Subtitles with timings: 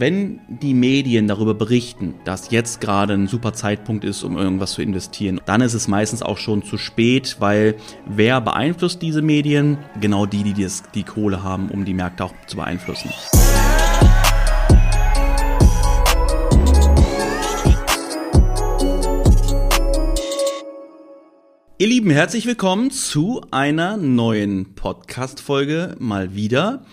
[0.00, 4.82] wenn die Medien darüber berichten, dass jetzt gerade ein super Zeitpunkt ist, um irgendwas zu
[4.82, 7.74] investieren, dann ist es meistens auch schon zu spät, weil
[8.06, 9.78] wer beeinflusst diese Medien?
[10.00, 13.10] Genau die, die das, die Kohle haben, um die Märkte auch zu beeinflussen.
[21.80, 26.84] Ihr Lieben, herzlich willkommen zu einer neuen Podcast-Folge mal wieder.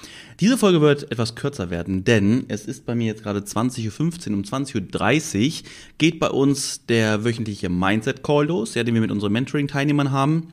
[0.42, 4.36] Diese Folge wird etwas kürzer werden, denn es ist bei mir jetzt gerade 20.15 Uhr.
[4.36, 9.32] Um 20.30 Uhr geht bei uns der wöchentliche Mindset-Call los, ja, den wir mit unseren
[9.32, 10.52] Mentoring-Teilnehmern haben.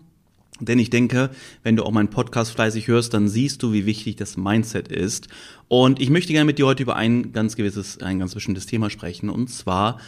[0.61, 1.31] Denn ich denke,
[1.65, 5.27] wenn du auch meinen Podcast fleißig hörst, dann siehst du, wie wichtig das Mindset ist.
[5.67, 8.89] Und ich möchte gerne mit dir heute über ein ganz gewisses, ein ganz bestimmtes Thema
[8.89, 9.31] sprechen.
[9.31, 9.99] Und zwar,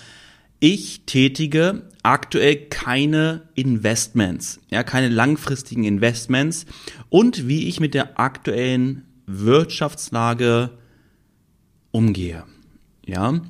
[0.60, 6.66] ich tätige aktuell keine Investments, ja, keine langfristigen Investments
[7.08, 10.70] und wie ich mit der aktuellen Wirtschaftslage
[11.90, 12.44] umgehe.
[13.06, 13.40] Ja,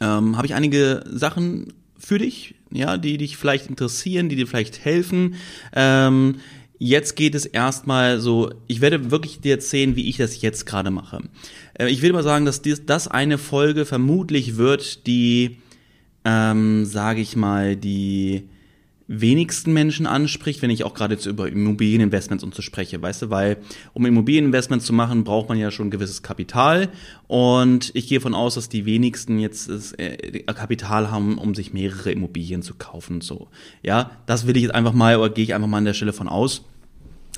[0.00, 4.84] ähm, habe ich einige Sachen für dich, ja, die dich vielleicht interessieren, die dir vielleicht
[4.84, 5.36] helfen.
[5.74, 6.36] Ähm,
[6.78, 10.90] jetzt geht es erstmal so, ich werde wirklich dir erzählen, wie ich das jetzt gerade
[10.90, 11.20] mache.
[11.74, 15.58] Äh, ich will mal sagen, dass dies, das eine Folge vermutlich wird, die,
[16.24, 18.48] ähm, sage ich mal, die
[19.08, 23.30] wenigsten Menschen anspricht, wenn ich auch gerade jetzt über Immobilieninvestments und so spreche, weißt du,
[23.30, 23.58] weil
[23.92, 26.88] um Immobilieninvestments zu machen, braucht man ja schon ein gewisses Kapital
[27.28, 31.72] und ich gehe davon aus, dass die wenigsten jetzt das äh, Kapital haben, um sich
[31.72, 33.48] mehrere Immobilien zu kaufen und so.
[33.82, 36.12] Ja, das will ich jetzt einfach mal oder gehe ich einfach mal an der Stelle
[36.12, 36.64] von aus.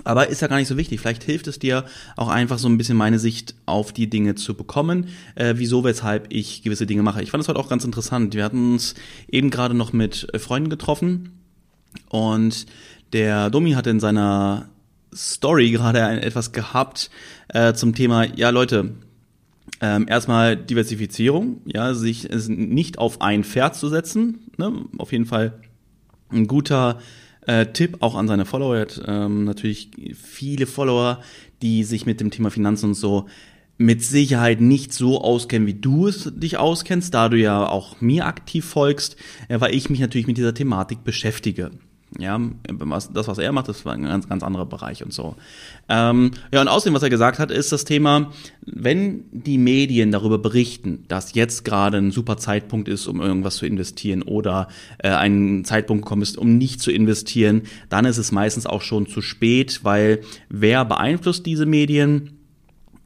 [0.05, 1.00] Aber ist ja gar nicht so wichtig.
[1.00, 1.84] Vielleicht hilft es dir
[2.16, 6.32] auch einfach so ein bisschen meine Sicht auf die Dinge zu bekommen, äh, wieso, weshalb
[6.32, 7.20] ich gewisse Dinge mache.
[7.22, 8.34] Ich fand das heute auch ganz interessant.
[8.34, 8.94] Wir hatten uns
[9.28, 11.38] eben gerade noch mit Freunden getroffen
[12.08, 12.66] und
[13.12, 14.68] der Domi hat in seiner
[15.14, 17.10] Story gerade etwas gehabt
[17.48, 18.94] äh, zum Thema, ja Leute,
[19.80, 24.84] ähm, erstmal Diversifizierung, ja, sich nicht auf ein Pferd zu setzen, ne?
[24.98, 25.60] auf jeden Fall
[26.30, 26.98] ein guter
[27.46, 28.76] äh, Tipp auch an seine Follower.
[28.76, 31.20] Er hat ähm, natürlich viele Follower,
[31.62, 33.26] die sich mit dem Thema Finanzen und so
[33.78, 38.26] mit Sicherheit nicht so auskennen, wie du es dich auskennst, da du ja auch mir
[38.26, 39.16] aktiv folgst,
[39.48, 41.70] äh, weil ich mich natürlich mit dieser Thematik beschäftige.
[42.19, 42.41] Ja,
[43.12, 45.36] das, was er macht, war ein ganz, ganz anderer Bereich und so.
[45.91, 48.32] Ähm, ja, und außerdem, was er gesagt hat, ist das Thema,
[48.64, 53.66] wenn die Medien darüber berichten, dass jetzt gerade ein super Zeitpunkt ist, um irgendwas zu
[53.66, 54.68] investieren oder
[54.98, 59.06] äh, ein Zeitpunkt gekommen ist, um nicht zu investieren, dann ist es meistens auch schon
[59.06, 62.38] zu spät, weil wer beeinflusst diese Medien?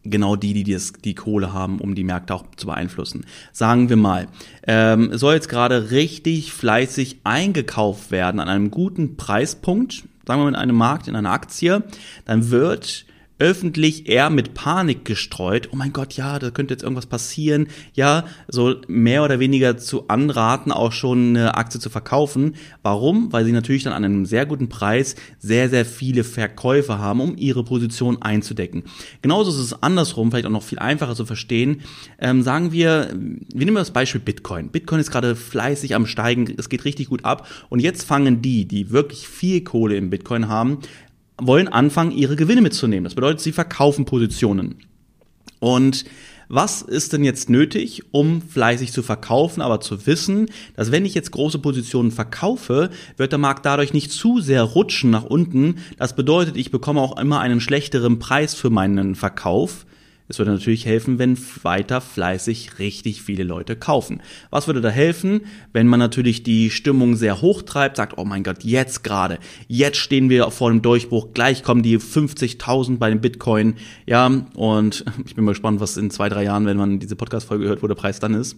[0.05, 3.27] Genau die, die das, die Kohle haben, um die Märkte auch zu beeinflussen.
[3.53, 4.29] Sagen wir mal,
[4.67, 10.49] ähm, soll jetzt gerade richtig fleißig eingekauft werden an einem guten Preispunkt, sagen wir mal
[10.51, 11.83] in einem Markt, in einer Aktie,
[12.25, 13.07] dann wird
[13.43, 15.71] öffentlich eher mit Panik gestreut.
[15.73, 17.67] Oh mein Gott, ja, da könnte jetzt irgendwas passieren.
[17.93, 22.55] Ja, so mehr oder weniger zu anraten, auch schon eine Aktie zu verkaufen.
[22.85, 23.33] Warum?
[23.33, 27.37] Weil sie natürlich dann an einem sehr guten Preis sehr, sehr viele Verkäufe haben, um
[27.37, 28.85] ihre Position einzudecken.
[29.23, 31.81] Genauso ist es andersrum, vielleicht auch noch viel einfacher zu verstehen.
[32.21, 34.69] Ähm, sagen wir, wir nehmen das Beispiel Bitcoin.
[34.69, 37.49] Bitcoin ist gerade fleißig am Steigen, es geht richtig gut ab.
[37.71, 40.79] Und jetzt fangen die, die wirklich viel Kohle im Bitcoin haben,
[41.39, 43.05] wollen anfangen, ihre Gewinne mitzunehmen.
[43.05, 44.77] Das bedeutet, sie verkaufen Positionen.
[45.61, 46.05] Und
[46.55, 51.15] was ist denn jetzt nötig, um fleißig zu verkaufen, aber zu wissen, dass wenn ich
[51.15, 55.77] jetzt große Positionen verkaufe, wird der Markt dadurch nicht zu sehr rutschen nach unten.
[55.97, 59.87] Das bedeutet, ich bekomme auch immer einen schlechteren Preis für meinen Verkauf.
[60.29, 64.23] Es würde natürlich helfen, wenn weiter fleißig richtig viele Leute kaufen.
[64.51, 68.45] Was würde da helfen, wenn man natürlich die Stimmung sehr hoch treibt, sagt, oh mein
[68.45, 69.39] Gott, jetzt gerade,
[69.69, 73.75] jetzt stehen wir vor dem Durchbruch, gleich kommen die 50.000 bei dem Bitcoin,
[74.07, 77.67] ja, und ich bin mal gespannt, was in zwei, drei Jahren, wenn man diese Podcast-Folge
[77.67, 78.57] hört, wo der Preis dann ist.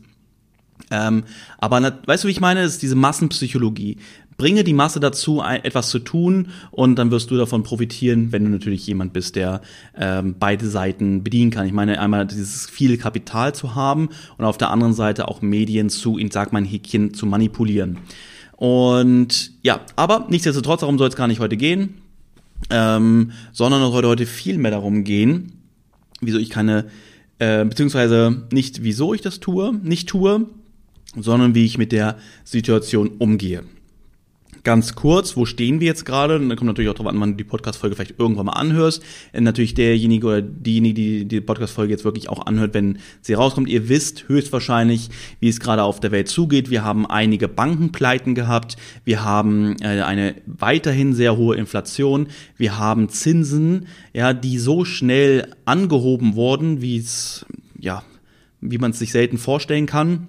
[0.90, 1.24] Ähm,
[1.58, 2.60] aber weißt du, wie ich meine?
[2.60, 3.98] Es ist diese Massenpsychologie.
[4.36, 8.50] Bringe die Masse dazu, etwas zu tun und dann wirst du davon profitieren, wenn du
[8.50, 9.60] natürlich jemand bist, der
[9.96, 11.66] ähm, beide Seiten bedienen kann.
[11.66, 15.88] Ich meine, einmal dieses viele Kapital zu haben und auf der anderen Seite auch Medien
[15.88, 17.98] zu, ich sag mein Häkchen, zu manipulieren.
[18.56, 21.94] Und ja, aber nichtsdestotrotz, darum soll es gar nicht heute gehen,
[22.70, 25.52] ähm, sondern es sollte heute viel mehr darum gehen,
[26.20, 26.86] wieso ich keine,
[27.38, 30.46] äh, beziehungsweise nicht wieso ich das tue, nicht tue,
[31.16, 33.62] sondern wie ich mit der Situation umgehe
[34.64, 36.36] ganz kurz, wo stehen wir jetzt gerade?
[36.36, 39.02] Und dann kommt natürlich auch darauf an, wann du die Podcast-Folge vielleicht irgendwann mal anhörst.
[39.32, 43.34] Und äh, natürlich derjenige oder diejenige, die die Podcast-Folge jetzt wirklich auch anhört, wenn sie
[43.34, 43.68] rauskommt.
[43.68, 46.70] Ihr wisst höchstwahrscheinlich, wie es gerade auf der Welt zugeht.
[46.70, 48.76] Wir haben einige Bankenpleiten gehabt.
[49.04, 52.28] Wir haben äh, eine weiterhin sehr hohe Inflation.
[52.56, 57.46] Wir haben Zinsen, ja, die so schnell angehoben wurden, wie es,
[57.78, 58.02] ja,
[58.60, 60.28] wie man es sich selten vorstellen kann.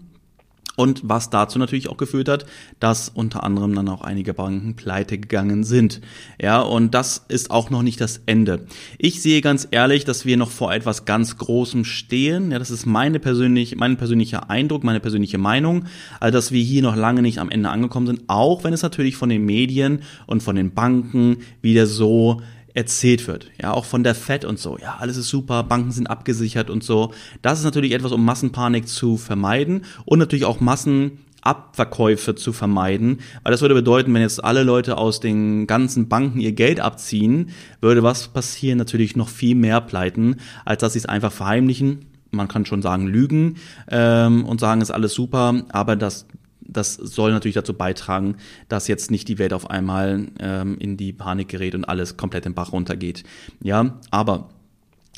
[0.75, 2.45] Und was dazu natürlich auch geführt hat,
[2.79, 6.01] dass unter anderem dann auch einige Banken pleite gegangen sind.
[6.41, 8.65] Ja, und das ist auch noch nicht das Ende.
[8.97, 12.51] Ich sehe ganz ehrlich, dass wir noch vor etwas ganz Großem stehen.
[12.51, 15.85] Ja, das ist meine persönlich, mein persönlicher Eindruck, meine persönliche Meinung,
[16.19, 19.15] also dass wir hier noch lange nicht am Ende angekommen sind, auch wenn es natürlich
[19.15, 22.41] von den Medien und von den Banken wieder so
[22.75, 23.49] erzählt wird.
[23.59, 24.77] Ja, auch von der Fed und so.
[24.77, 27.13] Ja, alles ist super, Banken sind abgesichert und so.
[27.41, 33.51] Das ist natürlich etwas, um Massenpanik zu vermeiden und natürlich auch Massenabverkäufe zu vermeiden, weil
[33.51, 37.49] das würde bedeuten, wenn jetzt alle Leute aus den ganzen Banken ihr Geld abziehen,
[37.79, 38.77] würde was passieren?
[38.77, 40.35] Natürlich noch viel mehr pleiten,
[40.65, 42.05] als dass sie es einfach verheimlichen.
[42.31, 43.55] Man kann schon sagen, lügen
[43.89, 46.25] ähm, und sagen, ist alles super, aber das
[46.67, 48.37] das soll natürlich dazu beitragen,
[48.69, 52.45] dass jetzt nicht die Welt auf einmal ähm, in die Panik gerät und alles komplett
[52.45, 53.23] im Bach runtergeht.
[53.61, 54.49] Ja, aber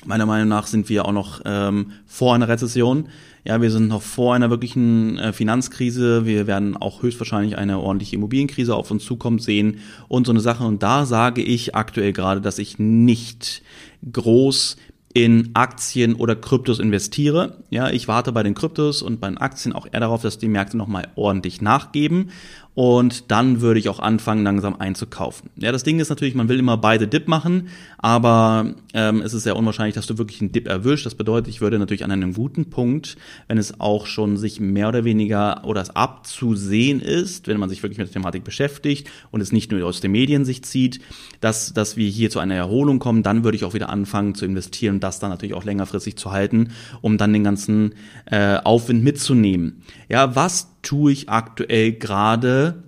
[0.05, 3.09] meiner Meinung nach sind wir auch noch ähm, vor einer Rezession.
[3.43, 6.25] Ja, wir sind noch vor einer wirklichen äh, Finanzkrise.
[6.25, 10.65] Wir werden auch höchstwahrscheinlich eine ordentliche Immobilienkrise auf uns zukommen sehen und so eine Sache.
[10.65, 13.63] Und da sage ich aktuell gerade, dass ich nicht
[14.11, 14.77] groß
[15.13, 17.63] in Aktien oder Kryptos investiere.
[17.69, 20.47] Ja, ich warte bei den Kryptos und bei den Aktien auch eher darauf, dass die
[20.47, 22.31] Märkte nochmal ordentlich nachgeben
[22.77, 25.49] und dann würde ich auch anfangen, langsam einzukaufen.
[25.55, 29.45] Ja, das Ding ist natürlich, man will immer beide Dip machen, aber ähm, es ist
[29.45, 31.03] sehr unwahrscheinlich, dass du wirklich einen Dip erwischst.
[31.03, 34.89] Das bedeutet, ich würde natürlich an einem guten Punkt, wenn es auch schon sich mehr
[34.89, 39.41] oder weniger oder es abzusehen ist, wenn man sich wirklich mit der Thematik beschäftigt und
[39.41, 41.01] es nicht nur aus den Medien sich zieht,
[41.41, 44.45] dass, dass wir hier zu einer Erholung kommen, dann würde ich auch wieder anfangen zu
[44.45, 46.69] investieren und das dann natürlich auch längerfristig zu halten,
[47.01, 47.95] um dann den ganzen
[48.25, 49.81] äh, Aufwind mitzunehmen.
[50.09, 52.81] Ja, was tue ich aktuell gerade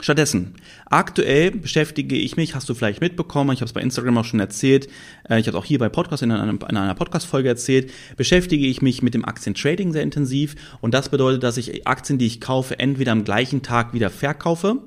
[0.00, 0.54] stattdessen?
[0.86, 4.40] Aktuell beschäftige ich mich, hast du vielleicht mitbekommen, ich habe es bei Instagram auch schon
[4.40, 4.88] erzählt,
[5.28, 8.82] äh, ich habe auch hier bei Podcast in einer, in einer Podcast-Folge erzählt, beschäftige ich
[8.82, 12.80] mich mit dem Aktientrading sehr intensiv und das bedeutet, dass ich Aktien, die ich kaufe,
[12.80, 14.78] entweder am gleichen Tag wieder verkaufe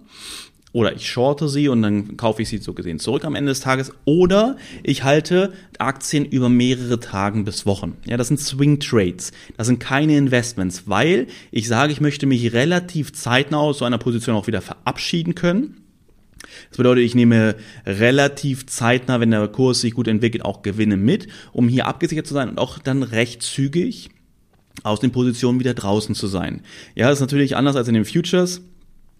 [0.76, 3.62] oder ich shorte sie und dann kaufe ich sie so gesehen zurück am Ende des
[3.62, 7.96] Tages oder ich halte Aktien über mehrere Tagen bis Wochen.
[8.06, 9.32] Ja, das sind Swing Trades.
[9.56, 14.00] Das sind keine Investments, weil ich sage, ich möchte mich relativ zeitnah aus so einer
[14.00, 15.78] Position auch wieder verabschieden können.
[16.68, 17.56] Das bedeutet, ich nehme
[17.86, 22.34] relativ zeitnah, wenn der Kurs sich gut entwickelt, auch Gewinne mit, um hier abgesichert zu
[22.34, 24.10] sein und auch dann recht zügig
[24.84, 26.64] aus den Positionen wieder draußen zu sein.
[26.96, 28.62] Ja, das ist natürlich anders als in den Futures.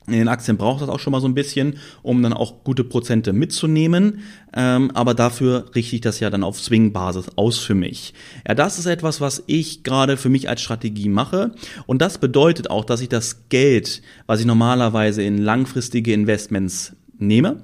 [0.08, 2.84] In den Aktien braucht das auch schon mal so ein bisschen, um dann auch gute
[2.84, 4.20] Prozente mitzunehmen.
[4.54, 8.14] Ähm, aber dafür richte ich das ja dann auf Swing-Basis aus für mich.
[8.48, 11.56] Ja, das ist etwas, was ich gerade für mich als Strategie mache.
[11.88, 17.64] Und das bedeutet auch, dass ich das Geld, was ich normalerweise in langfristige Investments nehme,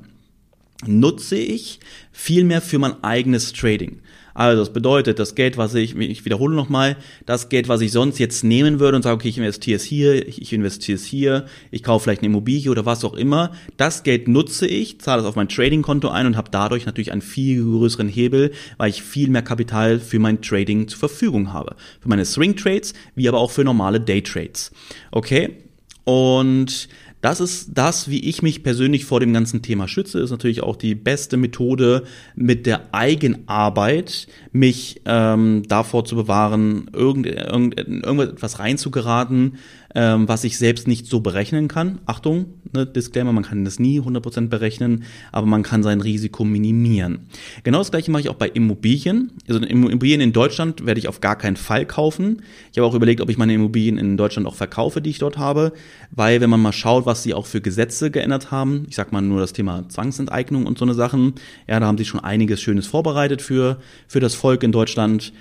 [0.88, 1.79] nutze ich
[2.11, 4.01] viel mehr für mein eigenes Trading.
[4.33, 8.19] Also das bedeutet, das Geld, was ich, ich wiederhole nochmal, das Geld, was ich sonst
[8.19, 11.83] jetzt nehmen würde und sage, okay, ich investiere es hier, ich investiere es hier, ich
[11.83, 15.36] kaufe vielleicht eine Immobilie oder was auch immer, das Geld nutze ich, zahle es auf
[15.36, 19.42] mein Trading-Konto ein und habe dadurch natürlich einen viel größeren Hebel, weil ich viel mehr
[19.42, 21.75] Kapital für mein Trading zur Verfügung habe.
[22.00, 24.72] Für meine Swing-Trades, wie aber auch für normale Day-Trades.
[25.12, 25.57] Okay?
[26.04, 26.88] Und
[27.21, 30.19] das ist das, wie ich mich persönlich vor dem ganzen Thema schütze.
[30.19, 32.03] Ist natürlich auch die beste Methode,
[32.35, 39.59] mit der Eigenarbeit mich ähm, davor zu bewahren, irgend, irgend, irgendetwas reinzugeraten,
[39.95, 42.00] ähm, was ich selbst nicht so berechnen kann.
[42.05, 47.27] Achtung, ne, Disclaimer, man kann das nie 100% berechnen, aber man kann sein Risiko minimieren.
[47.63, 49.31] Genau das gleiche mache ich auch bei Immobilien.
[49.48, 52.41] Also Immobilien in Deutschland werde ich auf gar keinen Fall kaufen.
[52.71, 55.38] Ich habe auch überlegt, ob ich meine Immobilien in Deutschland auch verkaufe, die ich dort
[55.38, 55.74] habe,
[56.12, 59.21] weil wenn man mal schaut, was sie auch für Gesetze geändert haben, ich sag mal
[59.21, 61.33] nur das Thema Zwangsenteignung und so eine Sachen,
[61.67, 65.33] ja, da haben sie schon einiges Schönes vorbereitet für, für das Volk in Deutschland,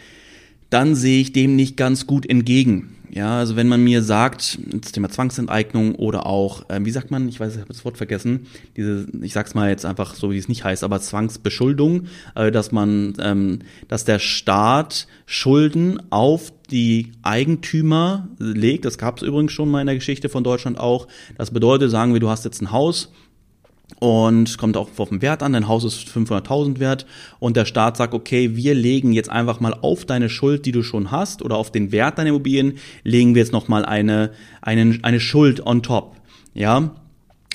[0.71, 2.97] dann sehe ich dem nicht ganz gut entgegen.
[3.12, 7.29] Ja, also wenn man mir sagt, das Thema Zwangsenteignung oder auch, äh, wie sagt man,
[7.29, 10.38] ich weiß, ich habe das Wort vergessen, diese, ich sag's mal jetzt einfach so, wie
[10.38, 17.11] es nicht heißt, aber Zwangsbeschuldung, äh, dass man, ähm, dass der Staat Schulden auf die
[17.23, 18.85] Eigentümer legt.
[18.85, 21.09] Das gab es übrigens schon mal in der Geschichte von Deutschland auch.
[21.37, 23.11] Das bedeutet, sagen wir, du hast jetzt ein Haus,
[23.99, 25.52] und kommt auch auf den Wert an.
[25.52, 27.06] Dein Haus ist 500.000 wert
[27.38, 30.82] und der Staat sagt, okay, wir legen jetzt einfach mal auf deine Schuld, die du
[30.82, 34.32] schon hast oder auf den Wert deiner Immobilien, legen wir jetzt nochmal eine,
[34.62, 36.16] eine, eine Schuld on top.
[36.54, 36.90] Ja,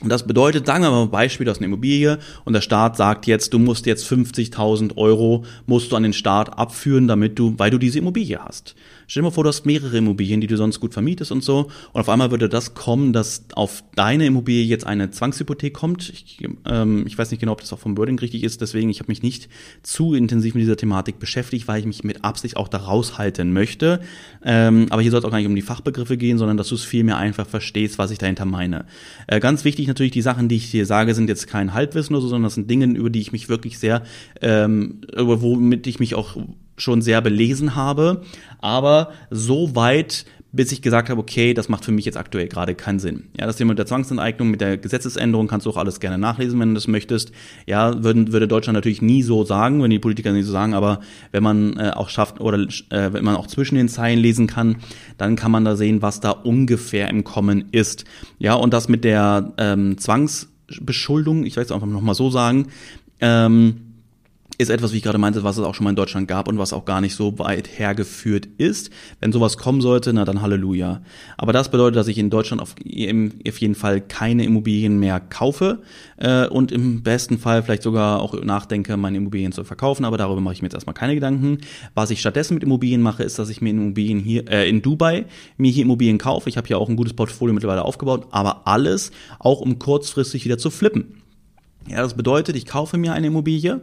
[0.02, 3.28] und das bedeutet, sagen wir mal ein Beispiel aus einer Immobilie und der Staat sagt
[3.28, 7.72] jetzt, du musst jetzt 50.000 Euro musst du an den Staat abführen, damit du, weil
[7.72, 8.76] du diese Immobilie hast.
[9.08, 11.70] Stell dir mal vor, du hast mehrere Immobilien, die du sonst gut vermietest und so.
[11.94, 16.10] Und auf einmal würde das kommen, dass auf deine Immobilie jetzt eine Zwangshypothek kommt.
[16.10, 18.62] Ich, ähm, ich weiß nicht genau, ob das auch vom Wording richtig ist.
[18.62, 19.48] Deswegen, ich habe mich nicht
[19.84, 24.02] zu intensiv mit dieser Thematik beschäftigt, weil ich mich mit Absicht auch da raushalten möchte.
[24.44, 26.76] Ähm, aber hier soll es auch gar nicht um die Fachbegriffe gehen, sondern dass du
[26.76, 28.86] es vielmehr einfach verstehst, was ich dahinter meine.
[29.28, 32.22] Äh, ganz wichtig natürlich, die Sachen, die ich dir sage, sind jetzt kein Halbwissen oder
[32.22, 34.04] so, sondern das sind Dinge, über die ich mich wirklich sehr,
[34.42, 36.38] ähm, womit ich mich auch
[36.78, 38.24] schon sehr belesen habe,
[38.60, 40.26] aber so weit,
[40.56, 43.26] bis ich gesagt habe, okay, das macht für mich jetzt aktuell gerade keinen Sinn.
[43.38, 46.60] Ja, das Thema mit der Zwangsenteignung, mit der Gesetzesänderung kannst du auch alles gerne nachlesen,
[46.60, 47.32] wenn du das möchtest.
[47.66, 51.02] Ja, würden, würde Deutschland natürlich nie so sagen, wenn die Politiker nie so sagen, aber
[51.32, 54.78] wenn man äh, auch schafft oder äh, wenn man auch zwischen den Zeilen lesen kann,
[55.18, 58.06] dann kann man da sehen, was da ungefähr im Kommen ist.
[58.40, 62.68] Ja, und das mit der ähm, Zwangsbeschuldung, ich weiß einfach nochmal so sagen,
[63.20, 63.85] ähm,
[64.58, 66.58] ist etwas, wie ich gerade meinte, was es auch schon mal in Deutschland gab und
[66.58, 68.90] was auch gar nicht so weit hergeführt ist.
[69.20, 71.02] Wenn sowas kommen sollte, na dann Halleluja.
[71.38, 75.82] Aber das bedeutet, dass ich in Deutschland auf, auf jeden Fall keine Immobilien mehr kaufe
[76.18, 80.06] äh, und im besten Fall vielleicht sogar auch nachdenke, meine Immobilien zu verkaufen.
[80.06, 81.60] Aber darüber mache ich mir jetzt erstmal keine Gedanken.
[81.94, 85.26] Was ich stattdessen mit Immobilien mache, ist, dass ich mir Immobilien hier äh, in Dubai
[85.58, 86.50] mir hier Immobilien kaufe.
[86.50, 90.58] Ich habe hier auch ein gutes Portfolio mittlerweile aufgebaut, aber alles auch um kurzfristig wieder
[90.58, 91.22] zu flippen.
[91.88, 93.82] Ja, das bedeutet, ich kaufe mir eine Immobilie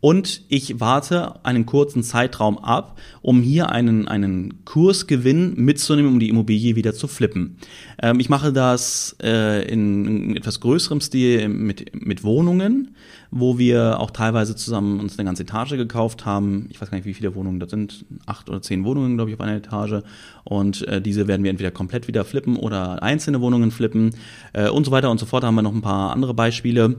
[0.00, 6.28] und ich warte einen kurzen Zeitraum ab, um hier einen, einen Kursgewinn mitzunehmen, um die
[6.28, 7.56] Immobilie wieder zu flippen.
[8.00, 12.94] Ähm, ich mache das äh, in, in, etwas größerem Stil mit, mit Wohnungen,
[13.32, 16.68] wo wir auch teilweise zusammen uns eine ganze Etage gekauft haben.
[16.70, 18.04] Ich weiß gar nicht, wie viele Wohnungen das sind.
[18.24, 20.04] Acht oder zehn Wohnungen, glaube ich, auf einer Etage.
[20.44, 24.14] Und äh, diese werden wir entweder komplett wieder flippen oder einzelne Wohnungen flippen
[24.52, 25.42] äh, und so weiter und so fort.
[25.42, 26.96] Da haben wir noch ein paar andere Beispiele.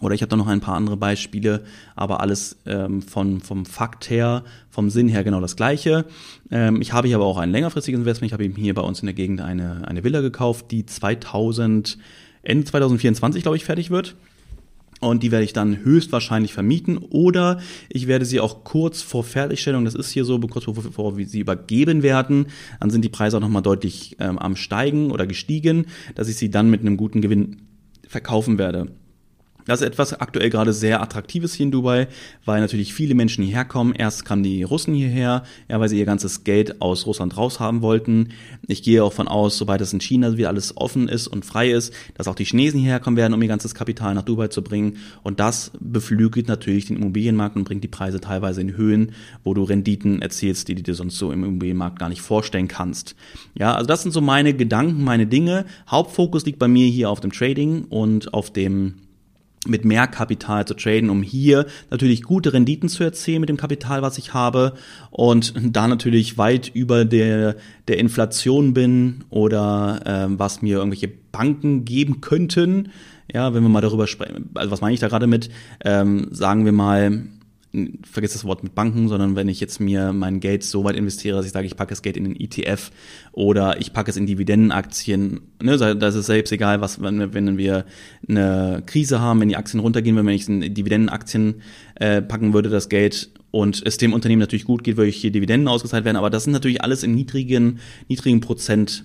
[0.00, 1.64] Oder ich habe da noch ein paar andere Beispiele,
[1.96, 6.06] aber alles ähm, von, vom Fakt her, vom Sinn her genau das gleiche.
[6.50, 8.28] Ähm, ich habe hier aber auch ein längerfristiges Investment.
[8.28, 11.98] Ich habe eben hier bei uns in der Gegend eine, eine Villa gekauft, die 2000,
[12.42, 14.14] Ende 2024, glaube ich, fertig wird.
[15.00, 19.86] Und die werde ich dann höchstwahrscheinlich vermieten oder ich werde sie auch kurz vor Fertigstellung,
[19.86, 22.48] das ist hier so, kurz bevor wir sie übergeben werden,
[22.80, 26.50] dann sind die Preise auch nochmal deutlich ähm, am Steigen oder gestiegen, dass ich sie
[26.50, 27.62] dann mit einem guten Gewinn
[28.06, 28.88] verkaufen werde.
[29.70, 32.08] Das ist etwas aktuell gerade sehr attraktives hier in Dubai,
[32.44, 33.94] weil natürlich viele Menschen hierher kommen.
[33.94, 38.30] Erst kamen die Russen hierher, ja, weil sie ihr ganzes Geld aus Russland raushaben wollten.
[38.66, 41.70] Ich gehe auch von aus, sobald es in China wieder alles offen ist und frei
[41.70, 44.64] ist, dass auch die Chinesen hierher kommen werden, um ihr ganzes Kapital nach Dubai zu
[44.64, 44.96] bringen.
[45.22, 49.12] Und das beflügelt natürlich den Immobilienmarkt und bringt die Preise teilweise in Höhen,
[49.44, 53.14] wo du Renditen erzielst, die du dir sonst so im Immobilienmarkt gar nicht vorstellen kannst.
[53.54, 55.64] Ja, also das sind so meine Gedanken, meine Dinge.
[55.88, 58.94] Hauptfokus liegt bei mir hier auf dem Trading und auf dem
[59.66, 64.00] mit mehr Kapital zu traden, um hier natürlich gute Renditen zu erzielen mit dem Kapital,
[64.00, 64.72] was ich habe
[65.10, 71.84] und da natürlich weit über der, der Inflation bin oder ähm, was mir irgendwelche Banken
[71.84, 72.90] geben könnten.
[73.32, 75.50] Ja, wenn wir mal darüber sprechen, also was meine ich da gerade mit?
[75.84, 77.26] Ähm, sagen wir mal,
[78.02, 81.36] vergiss das Wort mit Banken, sondern wenn ich jetzt mir mein Geld so weit investiere,
[81.36, 82.90] dass ich sage, ich packe das Geld in den ETF
[83.32, 87.84] oder ich packe es in Dividendenaktien, ne, das ist selbst egal, was, wenn, wenn wir
[88.28, 91.62] eine Krise haben, wenn die Aktien runtergehen, wenn ich es in Dividendenaktien
[91.94, 95.30] äh, packen würde, das Geld und es dem Unternehmen natürlich gut geht, würde ich hier
[95.30, 99.04] Dividenden ausgezahlt werden, aber das sind natürlich alles in niedrigen, niedrigen Prozent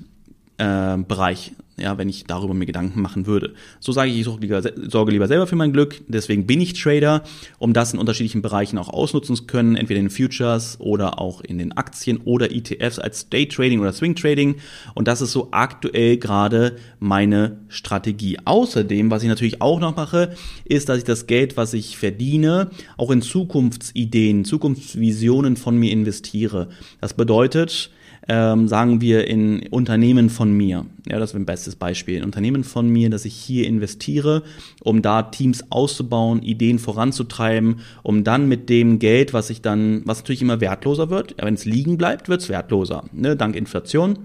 [0.58, 3.54] äh, Bereich, ja, wenn ich darüber mir Gedanken machen würde.
[3.80, 6.74] So sage ich, ich sorge lieber, sorge lieber selber für mein Glück, deswegen bin ich
[6.74, 7.24] Trader,
[7.60, 11.58] um das in unterschiedlichen Bereichen auch ausnutzen zu können, entweder in Futures oder auch in
[11.58, 14.56] den Aktien oder ETFs als Day Trading oder Swing Trading
[14.94, 18.38] und das ist so aktuell gerade meine Strategie.
[18.46, 22.70] Außerdem, was ich natürlich auch noch mache, ist, dass ich das Geld, was ich verdiene,
[22.98, 26.70] auch in Zukunftsideen, Zukunftsvisionen von mir investiere.
[27.02, 27.92] Das bedeutet,
[28.28, 30.86] ähm, sagen wir in Unternehmen von mir.
[31.08, 32.18] Ja, das wäre ein bestes Beispiel.
[32.18, 34.44] In Unternehmen von mir, dass ich hier investiere,
[34.84, 40.20] um da Teams auszubauen, Ideen voranzutreiben, um dann mit dem Geld, was ich dann, was
[40.20, 44.18] natürlich immer wertloser wird, wenn es liegen bleibt, wird es wertloser, ne, dank Inflation.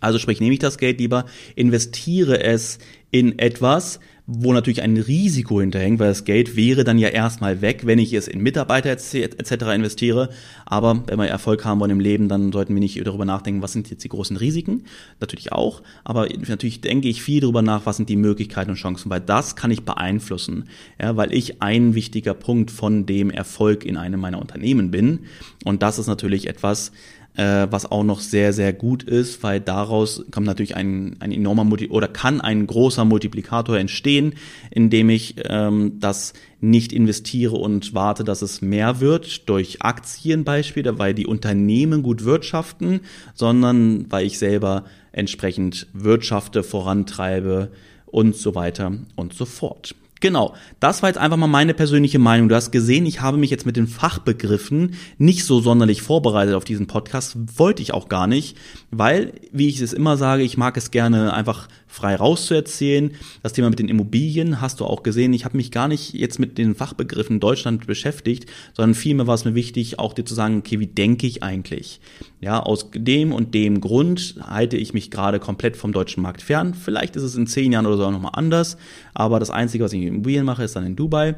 [0.00, 2.78] Also sprich, nehme ich das Geld lieber, investiere es
[3.10, 7.82] in etwas, wo natürlich ein Risiko hinterhängt, weil das Geld wäre dann ja erstmal weg,
[7.84, 9.52] wenn ich es in Mitarbeiter etc.
[9.74, 10.30] investiere.
[10.64, 13.72] Aber wenn wir Erfolg haben wollen im Leben, dann sollten wir nicht darüber nachdenken, was
[13.72, 14.84] sind jetzt die großen Risiken.
[15.20, 19.10] Natürlich auch, aber natürlich denke ich viel darüber nach, was sind die Möglichkeiten und Chancen,
[19.10, 20.68] weil das kann ich beeinflussen,
[21.00, 25.20] ja, weil ich ein wichtiger Punkt von dem Erfolg in einem meiner Unternehmen bin.
[25.64, 26.92] Und das ist natürlich etwas,
[27.36, 31.64] äh, was auch noch sehr, sehr gut ist, weil daraus kommt natürlich ein, ein enormer
[31.64, 34.34] Multi oder kann ein großer Multiplikator entstehen,
[34.70, 40.98] indem ich ähm, das nicht investiere und warte, dass es mehr wird durch Aktien beispielsweise,
[40.98, 43.00] weil die Unternehmen gut wirtschaften,
[43.34, 47.70] sondern weil ich selber entsprechend wirtschafte, vorantreibe
[48.06, 49.94] und so weiter und so fort.
[50.24, 52.48] Genau, das war jetzt einfach mal meine persönliche Meinung.
[52.48, 56.64] Du hast gesehen, ich habe mich jetzt mit den Fachbegriffen nicht so sonderlich vorbereitet auf
[56.64, 57.36] diesen Podcast.
[57.58, 58.56] Wollte ich auch gar nicht,
[58.90, 63.10] weil, wie ich es immer sage, ich mag es gerne einfach frei rauszuerzählen.
[63.42, 65.34] Das Thema mit den Immobilien hast du auch gesehen.
[65.34, 69.44] Ich habe mich gar nicht jetzt mit den Fachbegriffen Deutschland beschäftigt, sondern vielmehr war es
[69.44, 72.00] mir wichtig, auch dir zu sagen, okay, wie denke ich eigentlich?
[72.44, 76.74] Ja, aus dem und dem Grund halte ich mich gerade komplett vom deutschen Markt fern.
[76.74, 78.76] Vielleicht ist es in zehn Jahren oder so auch nochmal anders,
[79.14, 81.36] aber das Einzige, was ich in Immobilien mache, ist dann in Dubai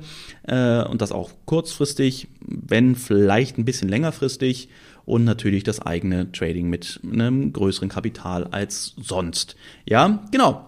[0.48, 4.68] äh, und das auch kurzfristig, wenn vielleicht ein bisschen längerfristig
[5.04, 9.54] und natürlich das eigene Trading mit einem größeren Kapital als sonst.
[9.84, 10.66] Ja, genau.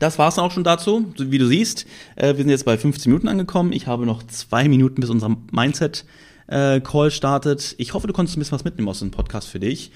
[0.00, 1.12] Das war's dann auch schon dazu.
[1.16, 1.86] Wie du siehst,
[2.16, 3.72] äh, wir sind jetzt bei 15 Minuten angekommen.
[3.72, 6.04] Ich habe noch zwei Minuten bis unser Mindset
[6.50, 7.74] äh, Call startet.
[7.78, 9.92] Ich hoffe, du konntest ein bisschen was mitnehmen aus dem Podcast für dich.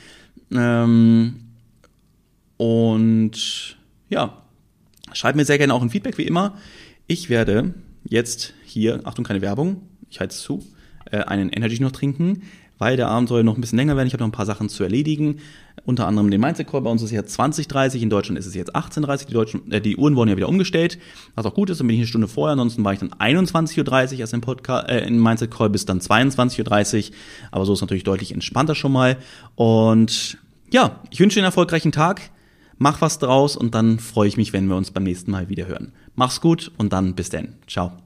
[0.52, 1.40] Ähm,
[2.56, 3.76] und
[4.08, 4.42] ja,
[5.12, 6.56] schreib mir sehr gerne auch ein Feedback, wie immer.
[7.06, 7.74] Ich werde
[8.08, 10.64] jetzt hier, Achtung, keine Werbung, ich halte es zu,
[11.10, 12.42] äh, einen Energy noch trinken
[12.78, 14.06] weil der Abend soll noch ein bisschen länger werden.
[14.06, 15.40] Ich habe noch ein paar Sachen zu erledigen.
[15.84, 16.82] Unter anderem den Mindset Call.
[16.82, 19.80] Bei uns ist es jetzt 20.30 in Deutschland ist es jetzt 18.30 Die, Deutschen, äh,
[19.80, 20.98] die Uhren wurden ja wieder umgestellt.
[21.34, 22.52] Was auch gut ist, dann bin ich eine Stunde vorher.
[22.52, 26.00] Ansonsten war ich dann 21.30 Uhr erst im, Podcast, äh, im Mindset Call bis dann
[26.00, 27.16] 22.30 Uhr.
[27.50, 29.16] Aber so ist natürlich deutlich entspannter schon mal.
[29.54, 30.38] Und
[30.70, 32.30] ja, ich wünsche dir einen erfolgreichen Tag.
[32.78, 35.66] Mach was draus und dann freue ich mich, wenn wir uns beim nächsten Mal wieder
[35.66, 35.92] hören.
[36.16, 37.54] Mach's gut und dann bis denn.
[37.68, 38.03] Ciao.